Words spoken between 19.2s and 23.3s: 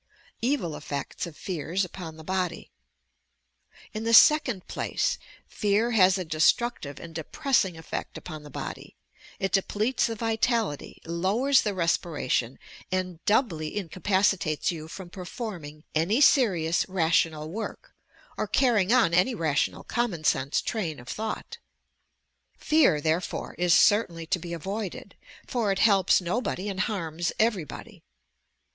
rational common sense train of thought. Fear, there 1 FEAR AND HOW TO BANISH IT 23